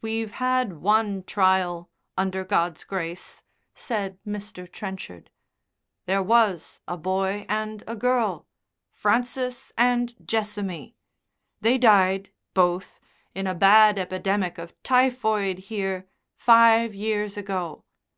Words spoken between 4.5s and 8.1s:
Trenchard. "There was a boy and a